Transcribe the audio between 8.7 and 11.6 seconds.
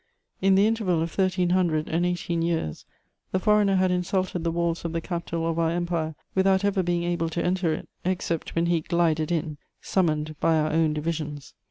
glided in, summoned by our own divisions.